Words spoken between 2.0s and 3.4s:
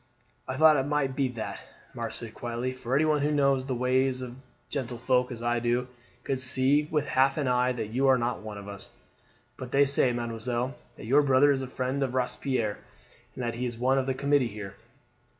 said quietly; "for anyone who